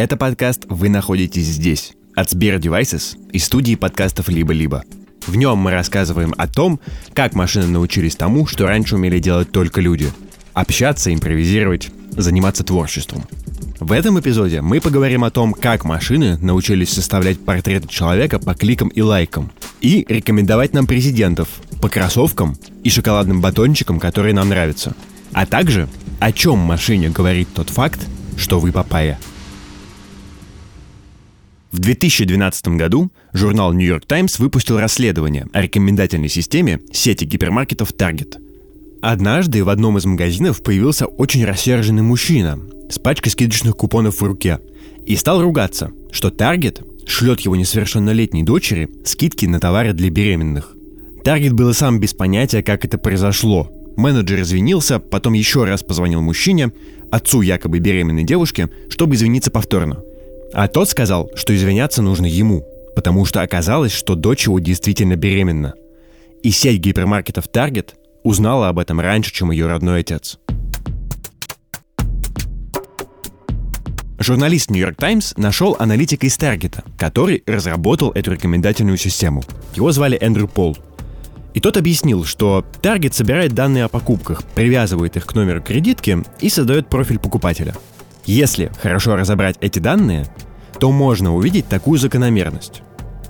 [0.00, 4.82] Это подкаст «Вы находитесь здесь» от Сбер Devices и студии подкастов «Либо-либо».
[5.26, 6.80] В нем мы рассказываем о том,
[7.12, 10.10] как машины научились тому, что раньше умели делать только люди.
[10.54, 13.24] Общаться, импровизировать, заниматься творчеством.
[13.78, 18.88] В этом эпизоде мы поговорим о том, как машины научились составлять портреты человека по кликам
[18.88, 19.52] и лайкам.
[19.82, 21.48] И рекомендовать нам президентов
[21.82, 24.94] по кроссовкам и шоколадным батончикам, которые нам нравятся.
[25.34, 25.90] А также
[26.20, 28.00] о чем машине говорит тот факт,
[28.38, 29.18] что вы папая.
[31.72, 38.38] В 2012 году журнал New York Times выпустил расследование о рекомендательной системе сети гипермаркетов Target.
[39.02, 42.58] Однажды в одном из магазинов появился очень рассерженный мужчина
[42.90, 44.58] с пачкой скидочных купонов в руке
[45.06, 50.74] и стал ругаться, что Target шлет его несовершеннолетней дочери скидки на товары для беременных.
[51.22, 53.70] Таргет был сам без понятия, как это произошло.
[53.96, 56.72] Менеджер извинился, потом еще раз позвонил мужчине,
[57.12, 60.02] отцу якобы беременной девушки, чтобы извиниться повторно.
[60.52, 65.74] А тот сказал, что извиняться нужно ему, потому что оказалось, что дочь его действительно беременна.
[66.42, 67.90] И сеть гипермаркетов Target
[68.24, 70.38] узнала об этом раньше, чем ее родной отец.
[74.18, 79.42] Журналист New York Times нашел аналитика из Таргета, который разработал эту рекомендательную систему.
[79.74, 80.76] Его звали Эндрю Пол–
[81.54, 86.48] и тот объяснил, что Target собирает данные о покупках, привязывает их к номеру кредитки и
[86.48, 87.74] создает профиль покупателя.
[88.30, 90.24] Если хорошо разобрать эти данные,
[90.78, 92.82] то можно увидеть такую закономерность.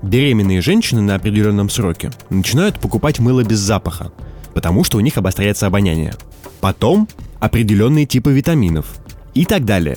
[0.03, 4.13] Беременные женщины на определенном сроке начинают покупать мыло без запаха,
[4.53, 6.13] потому что у них обостряется обоняние.
[6.61, 8.99] Потом определенные типы витаминов
[9.33, 9.97] и так далее.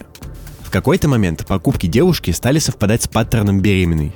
[0.62, 4.14] В какой-то момент покупки девушки стали совпадать с паттерном беременной,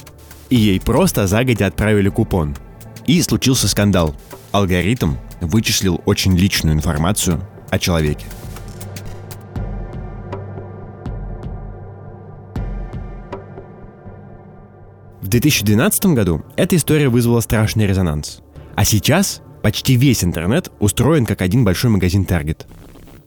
[0.50, 2.56] и ей просто загодя отправили купон–
[3.08, 4.16] и случился скандал.
[4.52, 8.26] Алгоритм вычислил очень личную информацию о человеке.
[15.28, 18.40] В 2012 году эта история вызвала страшный резонанс.
[18.78, 22.66] А сейчас почти весь интернет устроен как один большой магазин Target.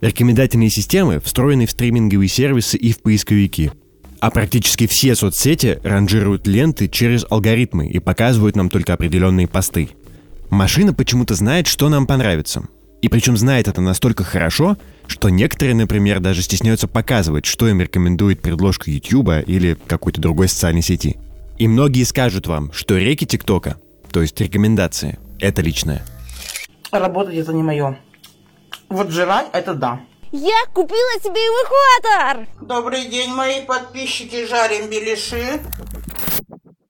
[0.00, 3.70] Рекомендательные системы встроены в стриминговые сервисы и в поисковики.
[4.18, 9.90] А практически все соцсети ранжируют ленты через алгоритмы и показывают нам только определенные посты.
[10.48, 12.62] Машина почему-то знает, что нам понравится.
[13.02, 18.40] И причем знает это настолько хорошо, что некоторые, например, даже стесняются показывать, что им рекомендует
[18.40, 21.18] предложка YouTube или какой-то другой социальной сети.
[21.60, 23.76] И многие скажут вам, что реки ТикТока,
[24.10, 26.02] то есть рекомендации, это личное.
[26.90, 27.98] Работать это не мое.
[28.88, 30.00] Вот жрать это да.
[30.32, 32.48] Я купила себе эвакуатор!
[32.66, 35.60] Добрый день, мои подписчики, жарим беляши.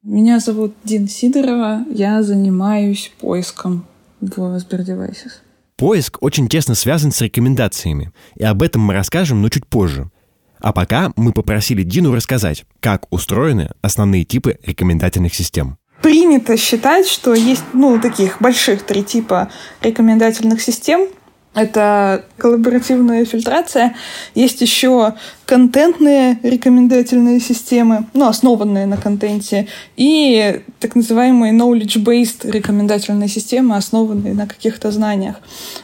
[0.05, 3.89] Меня зовут Дин Сидорова, я занимаюсь поиском
[4.21, 5.43] в Сбердевайсис.
[5.75, 10.13] Поиск очень тесно связан с рекомендациями, и об этом мы расскажем, но чуть позже.
[10.60, 15.76] А пока мы попросили Дину рассказать, как устроены основные типы рекомендательных систем.
[16.03, 19.50] Принято считать, что есть ну, таких больших три типа
[19.82, 21.09] рекомендательных систем–
[21.54, 23.97] это коллаборативная фильтрация.
[24.37, 25.15] Есть еще
[25.47, 29.66] контентные рекомендательные системы, ну, основанные на контенте,
[29.97, 35.37] и так называемые knowledge-based рекомендательные системы, основанные на каких-то знаниях.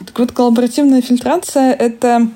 [0.05, 2.29] Так вот, коллаборативная фильтрация— это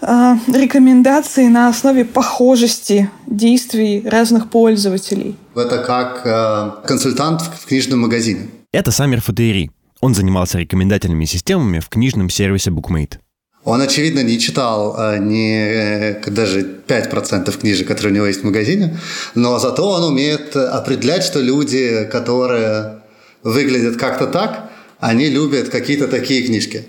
[0.00, 5.36] рекомендации на основе похожести действий разных пользователей.
[5.54, 8.48] Это как э, консультант в книжном магазине.
[8.72, 9.70] Это Самир Фатери,
[10.00, 13.18] он занимался рекомендательными системами в книжном сервисе BookMate.
[13.64, 18.44] Он, очевидно, не читал э, ни, э, даже 5% книжек, которые у него есть в
[18.44, 18.96] магазине,
[19.34, 23.00] но зато он умеет определять, что люди, которые
[23.42, 24.70] выглядят как-то так,
[25.00, 26.86] они любят какие-то такие книжки.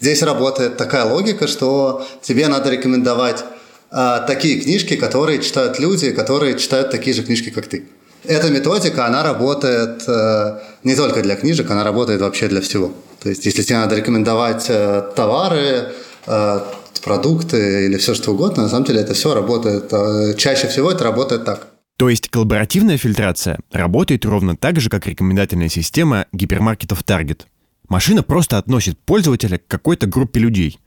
[0.00, 3.44] Здесь работает такая логика, что тебе надо рекомендовать
[3.90, 7.84] э, такие книжки, которые читают люди, которые читают такие же книжки, как ты.
[8.24, 12.92] Эта методика, она работает э, не только для книжек, она работает вообще для всего.
[13.22, 15.92] То есть, если тебе надо рекомендовать э, товары,
[16.26, 16.60] э,
[17.04, 19.92] продукты или все что угодно, на самом деле это все работает.
[19.92, 21.68] Э, чаще всего это работает так.
[21.96, 27.42] То есть коллаборативная фильтрация работает ровно так же, как рекомендательная система гипермаркетов Target.
[27.88, 30.78] Машина просто относит пользователя к какой-то группе людей.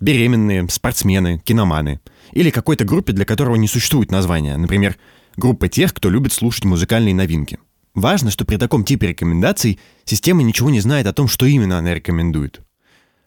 [0.00, 2.00] Беременные, спортсмены, киноманы.
[2.32, 4.56] Или какой-то группе, для которого не существует названия.
[4.56, 4.96] Например,
[5.38, 7.60] Группа тех, кто любит слушать музыкальные новинки.
[7.94, 11.94] Важно, что при таком типе рекомендаций система ничего не знает о том, что именно она
[11.94, 12.60] рекомендует.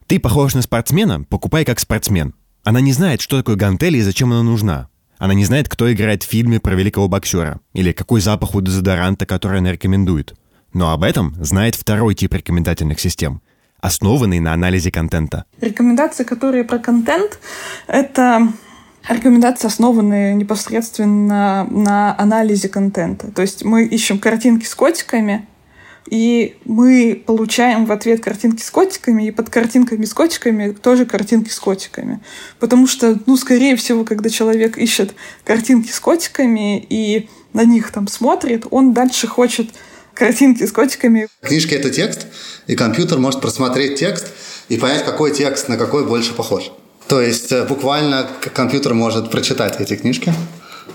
[0.08, 2.34] Ты похож на спортсмена, покупай как спортсмен.
[2.66, 4.90] Она не знает, что такое гантели и зачем она нужна.
[5.20, 9.26] Она не знает, кто играет в фильме про великого боксера, или какой запах у дезодоранта,
[9.26, 10.36] который она рекомендует.
[10.74, 13.42] Но об этом знает второй тип рекомендательных систем,
[13.80, 15.46] основанный на анализе контента.
[15.60, 17.40] Рекомендации, которые про контент,
[17.88, 18.54] это
[19.10, 23.32] Рекомендации основаны непосредственно на анализе контента.
[23.32, 25.48] То есть мы ищем картинки с котиками,
[26.08, 31.50] и мы получаем в ответ картинки с котиками, и под картинками с котиками тоже картинки
[31.50, 32.20] с котиками.
[32.60, 38.08] Потому что, ну, скорее всего, когда человек ищет картинки с котиками и на них там
[38.08, 39.72] смотрит, он дальше хочет
[40.14, 41.28] картинки с котиками.
[41.42, 42.28] Книжки— это текст,
[42.68, 44.28] и компьютер может просмотреть текст
[44.70, 46.72] и понять, какой текст на какой больше похож.
[47.08, 50.34] То есть э, буквально компьютер может прочитать эти книжки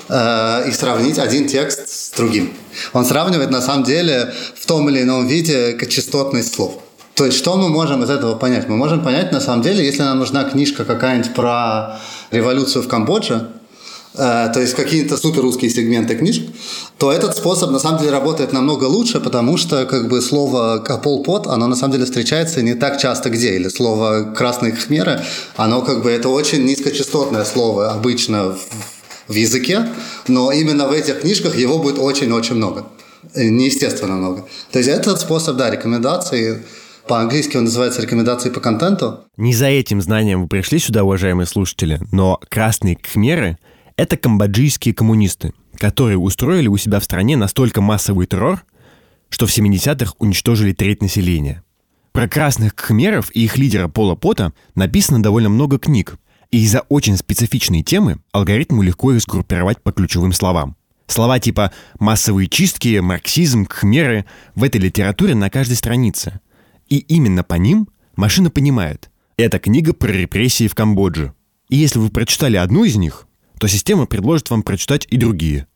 [0.09, 2.53] э, и сравнить один текст с другим.
[2.93, 6.81] Он сравнивает на самом деле в том или ином виде частотность слов.
[7.15, 8.69] То есть что мы можем из этого понять?
[8.69, 11.99] Мы можем понять на самом деле, если нам нужна книжка какая-нибудь про
[12.31, 13.49] революцию в Камбодже,
[14.17, 16.49] Э, то есть какие-то супер русские сегменты книжек,
[16.99, 21.47] то этот способ на самом деле работает намного лучше, потому что как бы слово «полпот»,
[21.47, 25.23] оно на самом деле встречается не так часто где, или слово «красные хмеры»,
[25.57, 29.87] оно как бы это очень низкочастотное слово обычно в, в языке,
[30.29, 32.87] но именно в этих книжках его будет очень-очень много.
[33.35, 34.47] Э, неестественно много.
[34.73, 36.63] То есть этот способ, да, рекомендации
[37.07, 39.21] по-английски он называется «Рекомендации по контенту».
[39.37, 43.59] Не за этим знанием вы пришли сюда, уважаемые слушатели, но красные кхмеры
[43.97, 48.65] это камбоджийские коммунисты, которые устроили у себя в стране настолько массовый террор,
[49.29, 51.63] что в 70-х уничтожили треть населения.
[52.13, 56.17] Про красных кхмеров и их лидера Пола Пота написано довольно много книг,
[56.51, 60.77] и из-за очень специфичной темы алгоритму легко их сгруппировать по ключевым словам.
[61.07, 66.41] Слова типа «массовые чистки», «марксизм», «кхмеры» в этой литературе на каждой странице.
[66.89, 71.35] И именно по ним машина понимает– это книга про репрессии в Камбодже.
[71.69, 73.26] И если вы прочитали одну из них,
[73.59, 75.67] то система предложит вам прочитать и другие.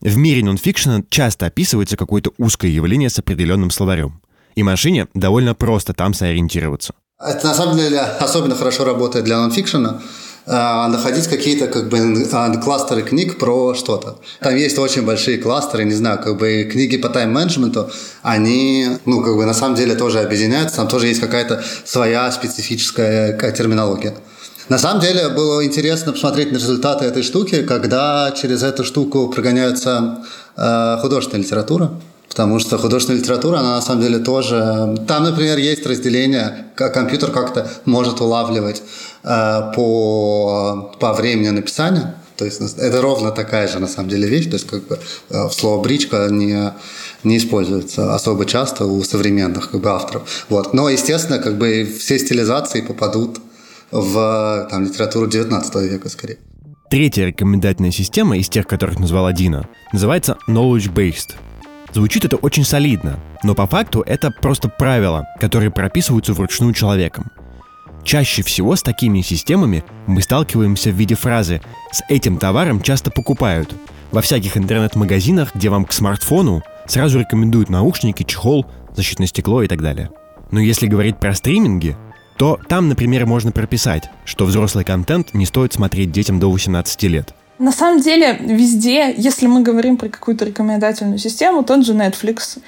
[0.00, 4.20] В мире нонфикшена часто описывается какое-то узкое явление с определенным словарем.
[4.54, 6.94] И машине довольно просто там сориентироваться.
[7.20, 10.00] Это на самом деле особенно хорошо работает для нонфикшена,
[10.46, 11.98] а, находить какие-то как бы
[12.32, 14.18] а, кластеры книг про что-то.
[14.40, 17.90] Там есть очень большие кластеры, не знаю, как бы книги по тайм-менеджменту,
[18.22, 23.52] они, ну, как бы на самом деле тоже объединяются, там тоже есть какая-то своя специфическая
[23.52, 24.14] терминология.
[24.70, 30.24] На самом деле было интересно посмотреть на результаты этой штуки, когда через эту штуку прогоняется
[30.56, 31.90] э, художественная литература.
[32.28, 34.96] Потому что художественная литература, она на самом деле тоже...
[35.08, 38.80] Там, например, есть разделение, компьютер как-то может улавливать
[39.24, 42.14] э, по, по времени написания.
[42.36, 44.46] То есть это ровно такая же на самом деле вещь.
[44.46, 45.00] То есть как бы
[45.30, 46.72] э, слово бричка не,
[47.24, 50.46] не используется особо часто у современных как бы, авторов.
[50.48, 50.74] Вот.
[50.74, 53.40] Но, естественно, как бы все стилизации попадут
[53.90, 56.38] в там, литературу 19 века скорее.
[56.90, 61.36] Третья рекомендательная система из тех, которых назвала Дина, называется knowledge-based.
[61.92, 67.30] Звучит это очень солидно, но по факту это просто правила, которые прописываются вручную человеком.
[68.04, 71.60] Чаще всего с такими системами мы сталкиваемся в виде фразы
[71.92, 73.74] «с этим товаром часто покупают».
[74.10, 78.66] Во всяких интернет-магазинах, где вам к смартфону сразу рекомендуют наушники, чехол,
[78.96, 80.10] защитное стекло и так далее.
[80.50, 81.96] Но если говорить про стриминги,
[82.40, 87.34] то там, например, можно прописать, что взрослый контент не стоит смотреть детям до 18 лет.
[87.58, 92.58] На самом деле, везде, если мы говорим про какую-то рекомендательную систему, тот же Netflix,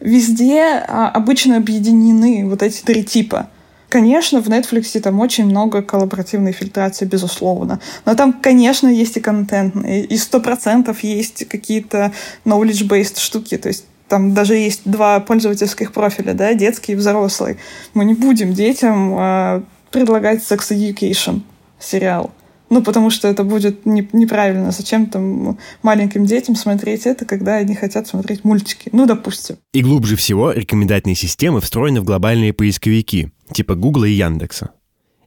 [0.00, 3.48] везде а, обычно объединены вот эти три типа.
[3.88, 7.80] Конечно, в Netflix там очень много коллаборативной фильтрации, безусловно.
[8.04, 12.12] Но там, конечно, есть и контентные, и сто процентов есть какие-то
[12.44, 13.56] knowledge-based штуки.
[13.56, 17.56] То есть там даже есть два пользовательских профиля, да, детский и взрослый.
[17.94, 21.40] Мы не будем детям э, предлагать Sex Education
[21.80, 22.30] сериал.
[22.68, 24.70] Ну, потому что это будет не, неправильно.
[24.70, 28.90] Зачем там маленьким детям смотреть это, когда они хотят смотреть мультики?
[28.92, 29.56] Ну, допустим.
[29.72, 34.72] И глубже всего рекомендательные системы встроены в глобальные поисковики, типа Гугла и Яндекса.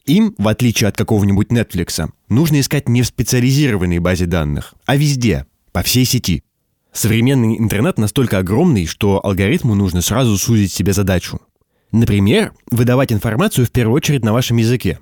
[0.06, 5.48] Им, в отличие от какого-нибудь Netflix, нужно искать не в специализированной базе данных, а везде,
[5.72, 6.44] по всей сети.
[6.96, 11.42] Современный интернет настолько огромный, что алгоритму нужно сразу сузить себе задачу.
[11.92, 15.00] Например, выдавать информацию в первую очередь на вашем языке.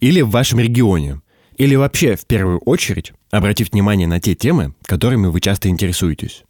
[0.00, 1.20] Или в вашем регионе.
[1.58, 6.44] Или вообще, в первую очередь, обратив внимание на те темы, которыми вы часто интересуетесь.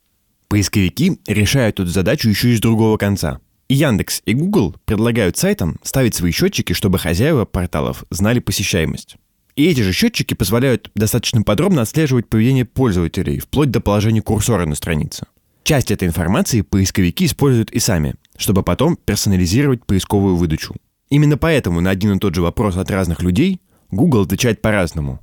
[0.47, 3.41] Поисковики решают эту задачу еще и с другого конца.
[3.67, 9.17] И Яндекс, и Google предлагают сайтам ставить свои счетчики, чтобы хозяева порталов знали посещаемость.
[9.57, 14.75] И эти же счетчики позволяют достаточно подробно отслеживать поведение пользователей, вплоть до положения курсора на
[14.75, 15.27] странице.
[15.63, 20.75] Часть этой информации поисковики используют и сами, чтобы потом персонализировать поисковую выдачу.
[21.09, 25.21] Именно поэтому на один и тот же вопрос от разных людей Google отвечает по-разному.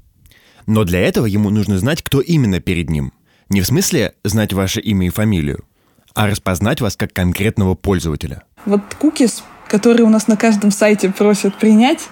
[0.66, 3.12] Но для этого ему нужно знать, кто именно перед ним.
[3.50, 5.66] Не в смысле знать ваше имя и фамилию,
[6.14, 8.44] а распознать вас как конкретного пользователя.
[8.66, 12.08] Вот кукис, которые у нас на каждом сайте просят принять,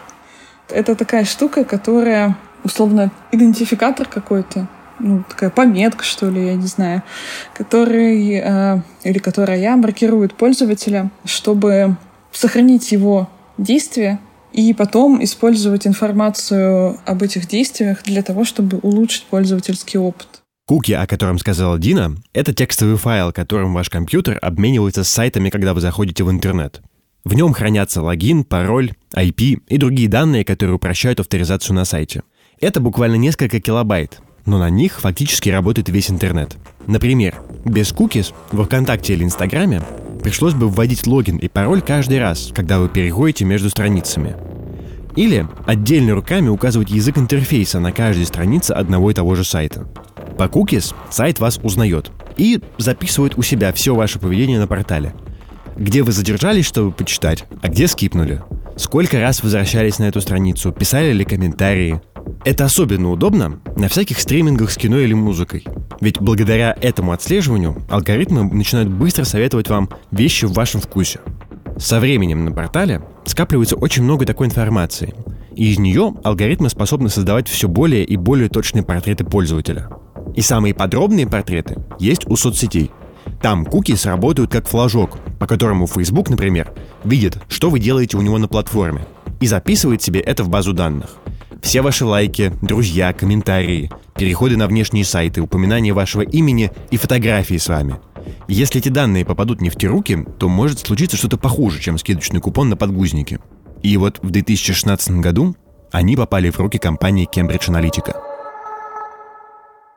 [0.71, 4.67] это такая штука, которая условно идентификатор какой-то,
[4.99, 7.03] ну, такая пометка, что ли, я не знаю,
[7.53, 11.95] который э, или которая маркирует пользователя, чтобы
[12.31, 14.19] сохранить его действия
[14.51, 20.27] и потом использовать информацию об этих действиях для того, чтобы улучшить пользовательский опыт.
[20.67, 25.73] Куки, о котором сказала Дина, это текстовый файл, которым ваш компьютер обменивается с сайтами, когда
[25.73, 26.81] вы заходите в интернет.
[27.25, 32.23] В нем хранятся логин, пароль, IP и другие данные, которые упрощают авторизацию на сайте.
[32.61, 36.57] Это буквально несколько килобайт, но на них фактически работает весь интернет.
[36.87, 37.35] Например,
[37.65, 39.81] без кукис в ВКонтакте или Инстаграме
[40.23, 44.35] пришлось бы вводить логин и пароль каждый раз, когда вы переходите между страницами.
[45.15, 49.87] Или отдельно руками указывать язык интерфейса на каждой странице одного и того же сайта.
[50.37, 55.13] По cookies сайт вас узнает и записывает у себя все ваше поведение на портале.
[55.79, 58.41] Где вы задержались, чтобы почитать, а где скипнули.
[58.75, 62.01] Сколько раз возвращались на эту страницу, писали ли комментарии,
[62.43, 65.65] это особенно удобно на всяких стримингах с кино или музыкой.
[66.01, 71.21] Ведь благодаря этому отслеживанию алгоритмы начинают быстро советовать вам вещи в вашем вкусе.
[71.77, 75.13] Со временем на портале скапливается очень много такой информации,
[75.55, 79.89] и из нее алгоритмы способны создавать все более и более точные портреты пользователя.
[80.35, 82.91] И самые подробные портреты есть у соцсетей.
[83.41, 88.37] Там куки сработают как флажок, по которому Facebook, например, видит, что вы делаете у него
[88.37, 89.05] на платформе,
[89.39, 91.15] и записывает себе это в базу данных–
[91.61, 97.67] все ваши лайки, друзья, комментарии, переходы на внешние сайты, упоминания вашего имени и фотографии с
[97.67, 97.97] вами.
[98.47, 102.39] Если эти данные попадут не в те руки, то может случиться что-то похуже, чем скидочный
[102.39, 103.39] купон на подгузники.
[103.83, 105.55] И вот в 2016 году
[105.91, 108.15] они попали в руки компании Cambridge Analytica.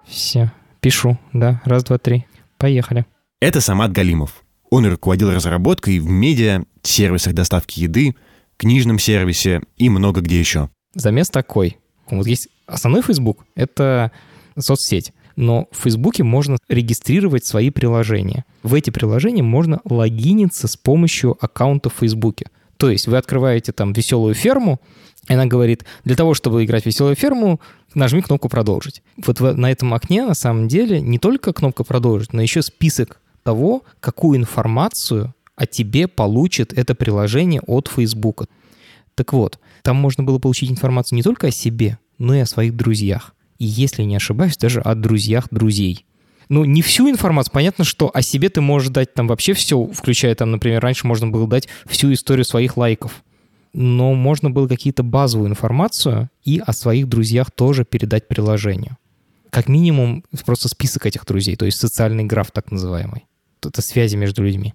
[0.07, 2.27] Все, пишу, да, раз, два, три.
[2.59, 3.07] Поехали.
[3.43, 4.45] Это Самат Галимов.
[4.71, 8.15] Он руководил разработкой в медиа, сервисах доставки еды,
[8.57, 10.71] книжном сервисе и много где еще.
[10.95, 11.77] Замес такой.
[12.09, 14.13] Вот есть основной Facebook— это
[14.57, 15.13] соцсеть.
[15.35, 18.45] Но в Фейсбуке можно регистрировать свои приложения.
[18.63, 22.47] В эти приложения можно логиниться с помощью аккаунта в Фейсбуке.
[22.77, 24.81] То есть вы открываете там веселую ферму,
[25.29, 27.61] и она говорит, для того, чтобы играть в веселую ферму,
[27.93, 29.03] нажми кнопку «Продолжить».
[29.17, 33.83] Вот на этом окне на самом деле не только кнопка «Продолжить», но еще список того,
[34.01, 38.47] какую информацию о тебе получит это приложение от Фейсбука.
[39.15, 42.77] Так вот, там можно было получить информацию не только о себе, но и о своих
[42.77, 43.35] друзьях.
[43.59, 46.07] И если не ошибаюсь, даже о друзьях друзей.
[46.49, 47.53] Ну, не всю информацию.
[47.53, 51.29] Понятно, что о себе ты можешь дать там вообще все, включая там, например, раньше можно
[51.29, 53.23] было дать всю историю своих лайков.
[53.73, 58.99] Но можно было какие-то базовую информацию и о своих друзьях тоже передать приложению.
[59.51, 63.27] Как минимум просто список этих друзей, то есть социальный граф так называемый.
[63.69, 64.75] Это связи между людьми.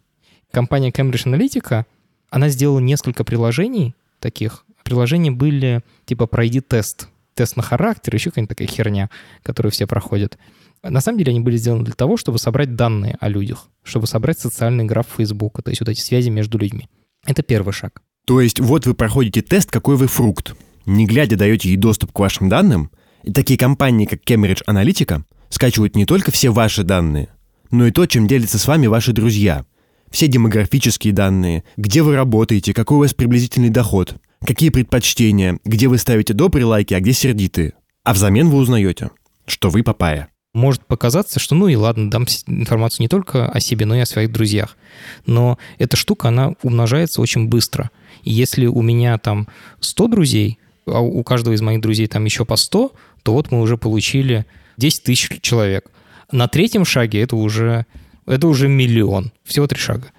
[0.52, 1.86] Компания Cambridge Analytica,
[2.30, 8.50] она сделала несколько приложений таких, приложения были типа «пройди тест», тест на характер, еще какая-нибудь
[8.50, 9.10] такая херня,
[9.44, 10.38] которую все проходят.
[10.84, 14.40] На самом деле они были сделаны для того, чтобы собрать данные о людях, чтобы собрать
[14.40, 16.88] социальный граф Facebook, то есть вот эти связи между людьми.
[17.26, 18.02] Это первый шаг.
[18.26, 20.56] То есть вот вы проходите тест, какой вы фрукт.
[20.86, 22.92] Не глядя даете ей доступ к вашим данным,
[23.24, 27.30] и такие компании, как Cambridge Analytica, скачивают не только все ваши данные,
[27.72, 29.66] но и то, чем делятся с вами ваши друзья.
[30.10, 35.98] Все демографические данные, где вы работаете, какой у вас приблизительный доход, какие предпочтения, где вы
[35.98, 37.74] ставите добрые лайки, а где сердитые.
[38.04, 39.12] А взамен вы узнаете,
[39.46, 40.30] что вы папая.
[40.54, 44.06] Может показаться, что ну и ладно, дам информацию не только о себе, но и о
[44.06, 44.78] своих друзьях.
[45.26, 47.92] Но эта штука, она умножается очень быстро.
[48.24, 49.48] И если у меня там
[49.82, 50.58] 100 друзей,
[50.88, 52.94] а у каждого из моих друзей там еще по 100,
[53.24, 54.46] то вот мы уже получили
[54.78, 55.92] 10 тысяч человек.
[56.32, 57.86] На третьем шаге это уже,
[58.26, 59.32] это уже миллион.
[59.44, 60.12] Всего три шага.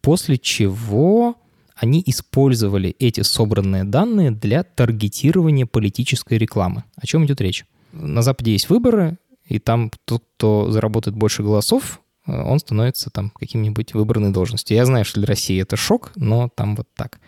[0.00, 1.36] После чего
[1.74, 6.84] они использовали эти собранные данные для таргетирования политической рекламы.
[6.96, 7.64] О чем идет речь?
[7.92, 13.30] На Западе есть выборы, и там тот, кто заработает больше голосов, э, он становится там
[13.30, 14.76] каким-нибудь выбранной должностью.
[14.76, 17.18] Я знаю, что для России это шок, но там вот так.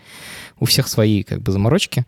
[0.60, 2.06] У всех свои как бы заморочки.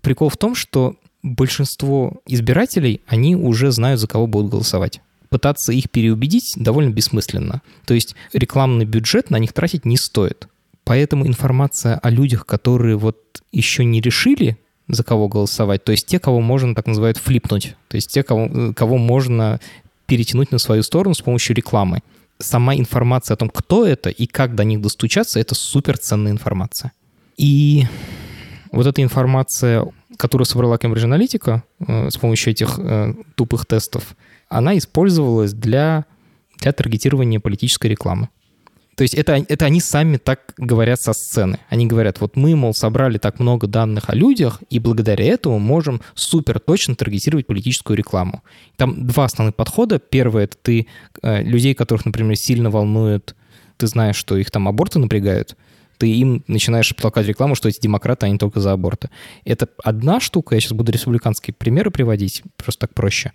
[0.00, 5.00] Прикол в том, что большинство избирателей, они уже знают, за кого будут голосовать
[5.34, 7.60] пытаться их переубедить довольно бессмысленно.
[7.86, 10.46] То есть рекламный бюджет на них тратить не стоит.
[10.84, 13.18] Поэтому информация о людях, которые вот
[13.50, 17.96] еще не решили, за кого голосовать, то есть те, кого можно, так называют, флипнуть, то
[17.96, 19.58] есть те, кого, кого можно
[20.06, 22.04] перетянуть на свою сторону с помощью рекламы.
[22.38, 26.92] Сама информация о том, кто это и как до них достучаться, это суперценная информация.
[27.36, 27.86] И
[28.74, 34.16] вот эта информация, которую собрала Cambridge Analytica э, с помощью этих э, тупых тестов,
[34.48, 36.04] она использовалась для,
[36.58, 38.28] для таргетирования политической рекламы.
[38.96, 41.58] То есть это, это они сами так говорят со сцены.
[41.68, 46.00] Они говорят, вот мы, мол, собрали так много данных о людях, и благодаря этому можем
[46.14, 48.42] супер точно таргетировать политическую рекламу.
[48.76, 49.98] Там два основных подхода.
[49.98, 50.86] Первый— это ты
[51.22, 53.34] э, людей, которых, например, сильно волнует,
[53.76, 55.56] ты знаешь, что их там аборты напрягают,
[55.96, 59.10] ты им начинаешь толкать рекламу, что эти демократы, они только за аборты.
[59.44, 63.32] Это одна штука, я сейчас буду республиканские примеры приводить, просто так проще.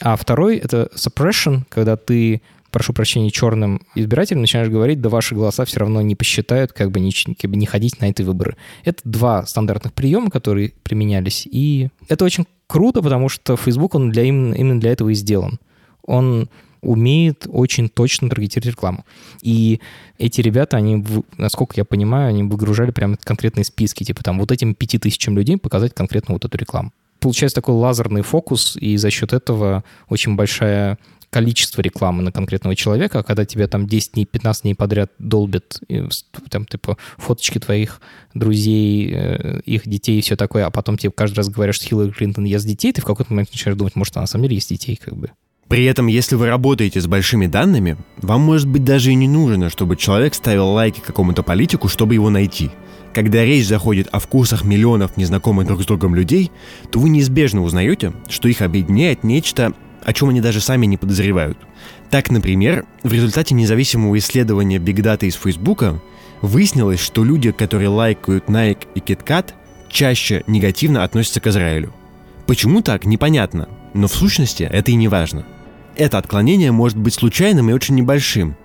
[0.00, 2.42] А второй— это suppression, когда ты
[2.72, 6.98] прошу прощения, черным избирателям начинаешь говорить, да ваши голоса все равно не посчитают, как бы
[7.00, 8.56] не, как бы не ходить на эти выборы.
[8.82, 14.24] Это два стандартных приема, которые применялись, и это очень круто, потому что Facebook, он для,
[14.24, 15.60] именно, именно для этого и сделан.
[16.04, 16.48] Он
[16.82, 19.04] умеет очень точно таргетировать рекламу.
[19.40, 19.80] И
[20.18, 21.04] эти ребята, они,
[21.38, 25.56] насколько я понимаю, они выгружали прямо конкретные списки, типа там вот этим пяти тысячам людей
[25.56, 26.92] показать конкретно вот эту рекламу.
[27.20, 30.98] Получается такой лазерный фокус, и за счет этого очень большая
[31.32, 35.80] количество рекламы на конкретного человека, а когда тебя там 10 дней, 15 дней подряд долбят,
[36.50, 38.02] там, типа, фоточки твоих
[38.34, 42.10] друзей, э, их детей и все такое, а потом тебе каждый раз говорят, что Хиллари
[42.10, 44.68] Клинтон ест детей, ты в какой-то момент начинаешь думать, может, она на самом деле есть
[44.68, 45.30] детей, как бы.
[45.72, 49.70] При этом, если вы работаете с большими данными, вам, может быть, даже и не нужно,
[49.70, 52.70] чтобы человек ставил лайки какому-то политику, чтобы его найти.
[53.14, 56.50] Когда речь заходит о вкусах миллионов незнакомых друг с другом людей,
[56.90, 59.72] то вы неизбежно узнаете, что их объединяет нечто
[60.04, 61.56] о чем они даже сами не подозревают.
[62.10, 66.02] Так, например, в результате независимого исследования Big Data из Фейсбука
[66.42, 69.54] выяснилось, что люди, которые лайкают Nike и KitKat,
[69.88, 71.94] чаще негативно относятся к Израилю.
[72.46, 75.46] Почему так, непонятно, но в сущности это и не важно.
[75.96, 78.56] Это отклонение может быть случайным и очень небольшим,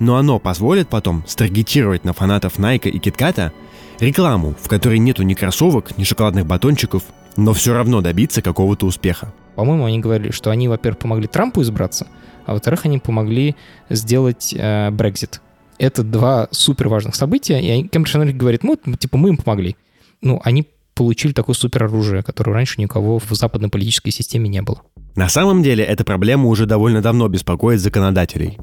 [0.00, 3.52] но оно позволит потом старгетировать на фанатов Nike и KitKat
[4.00, 7.04] рекламу, в которой нету ни кроссовок, ни шоколадных батончиков,
[7.36, 9.32] но все равно добиться какого-то успеха.
[9.54, 12.08] По-моему, они говорили, что они, во-первых, помогли Трампу избраться,
[12.44, 13.54] а во-вторых, они помогли
[13.88, 15.40] сделать э, Brexit.
[15.78, 19.76] Это два супер важных события, и Cambridge Analytica говорит, ну, типа, мы им помогли.
[20.22, 24.62] Ну, они получили такое супероружие, которое раньше ни у кого в западной политической системе не
[24.62, 24.82] было.
[25.16, 28.58] На самом деле, эта проблема уже довольно давно беспокоит законодателей.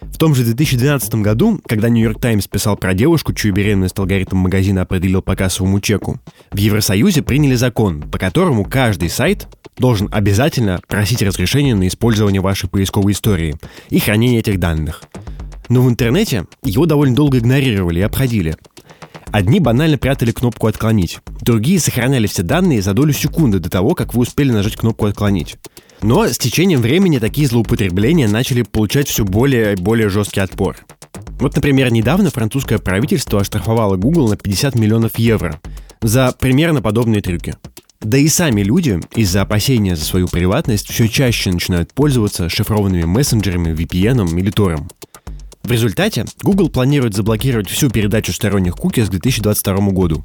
[0.00, 4.82] В том же 2012 году, когда Нью-Йорк Таймс писал про девушку, чью беременность алгоритм магазина
[4.82, 6.20] определил по кассовому чеку,
[6.52, 12.68] в Евросоюзе приняли закон, по которому каждый сайт должен обязательно просить разрешения на использование вашей
[12.68, 13.56] поисковой истории
[13.88, 15.02] и хранение этих данных.
[15.68, 18.56] Но в интернете его довольно долго игнорировали и обходили.
[19.32, 24.12] Одни банально прятали кнопку «Отклонить», другие сохраняли все данные за долю секунды до того, как
[24.12, 25.56] вы успели нажать кнопку «Отклонить».
[26.02, 30.76] Но с течением времени такие злоупотребления начали получать все более и более жесткий отпор.
[31.40, 35.58] Вот, например, недавно французское правительство оштрафовало Google на 50 миллионов евро
[36.02, 37.54] за примерно подобные трюки.
[38.02, 43.72] Да и сами люди из-за опасения за свою приватность все чаще начинают пользоваться шифрованными мессенджерами,
[43.72, 44.82] VPN или Tor.
[45.62, 50.24] В результате Google планирует заблокировать всю передачу сторонних куки к 2022 году.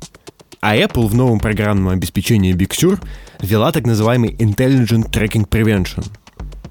[0.62, 3.00] А Apple в новом программном обеспечении Big Sur
[3.41, 6.06] ввела так называемый Intelligent Tracking Prevention.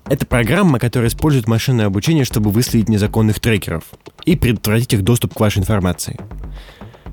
[0.08, 3.84] Это программа, которая использует машинное обучение, чтобы выследить незаконных трекеров
[4.24, 6.18] и предотвратить их доступ к вашей информации.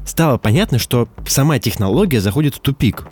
[0.06, 3.08] Стало понятно, что сама технология заходит в тупик,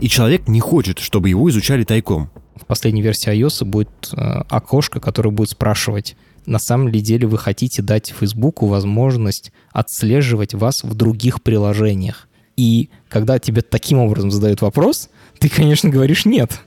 [0.00, 2.30] и человек не хочет, чтобы его изучали тайком.
[2.54, 4.16] В последней версии iOS будет э,
[4.48, 10.82] окошко, которое будет спрашивать, на самом ли деле вы хотите дать Фейсбуку возможность отслеживать вас
[10.82, 12.28] в других приложениях.
[12.56, 16.60] И когда тебе таким образом задают вопрос, ты, конечно, говоришь «нет».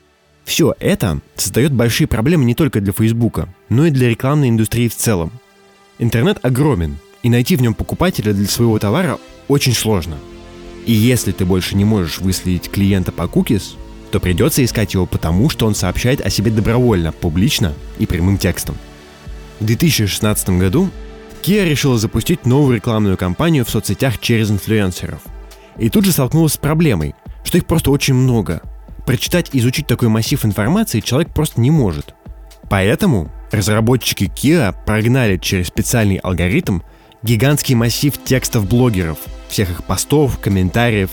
[0.46, 4.96] Все это создает большие проблемы не только для Фейсбука, но и для рекламной индустрии в
[4.96, 5.32] целом.
[6.00, 10.18] Интернет огромен, и найти в нем покупателя для своего товара очень сложно.
[10.86, 13.76] И если ты больше не можешь выследить клиента по cookies,
[14.12, 18.76] то придется искать его потому, что он сообщает о себе добровольно, публично и прямым текстом.
[19.60, 20.90] В 2016 году
[21.42, 25.22] Kia решила запустить новую рекламную кампанию в соцсетях через инфлюенсеров–
[25.80, 28.62] и тут же столкнулась с проблемой, что их просто очень много.
[29.06, 32.14] Прочитать и изучить такой массив информации человек просто не может.
[32.70, 36.82] Поэтому разработчики Kira прогнали через специальный алгоритм
[37.24, 39.18] гигантский массив текстов блогеров,
[39.48, 41.10] всех их постов, комментариев,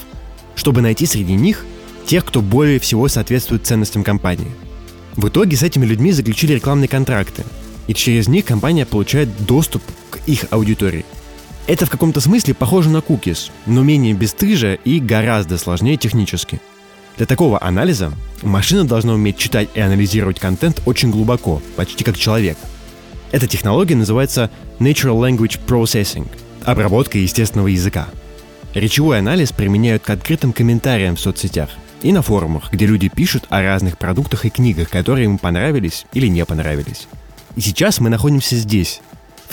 [0.56, 1.64] чтобы найти среди них
[2.04, 4.50] тех, кто более всего соответствует ценностям компании.
[5.14, 7.44] В итоге с этими людьми заключили рекламные контракты,
[7.86, 11.04] и через них компания получает доступ к их аудитории–
[11.66, 16.60] это в каком-то смысле похоже на кукис, но менее бесстыже и гораздо сложнее технически.
[17.16, 22.56] Для такого анализа машина должна уметь читать и анализировать контент очень глубоко, почти как человек.
[23.32, 26.28] Эта технология называется Natural Language Processing–
[26.64, 28.06] обработка естественного языка.
[28.74, 31.70] Речевой анализ применяют к открытым комментариям в соцсетях
[32.02, 36.28] и на форумах, где люди пишут о разных продуктах и книгах, которые им понравились или
[36.28, 37.08] не понравились.
[37.56, 39.00] И сейчас мы находимся здесь,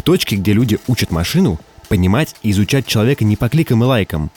[0.03, 4.29] точке, где люди учат машину понимать и изучать человека не по кликам и лайкам,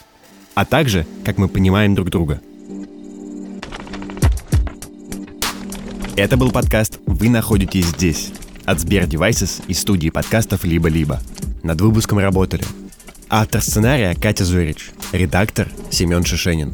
[0.55, 2.41] а также, как мы понимаем друг друга.
[6.15, 8.29] Это был подкаст «Вы находитесь здесь»
[8.65, 11.21] от Сбер Devices и студии подкастов «Либо-либо».
[11.63, 12.63] Над выпуском работали
[13.29, 16.73] автор сценария Катя Зурич, редактор Семен Шишенин,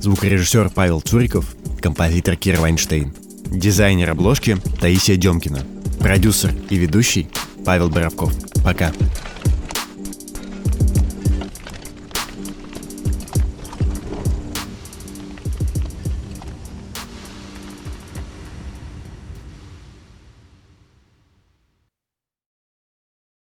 [0.00, 3.14] звукорежиссер Павел Цуриков, композитор Кир Вайнштейн,
[3.46, 5.64] дизайнер обложки Таисия Демкина,
[6.00, 7.28] продюсер и ведущий
[7.64, 8.32] Павел Боровков.
[8.64, 8.92] Пока.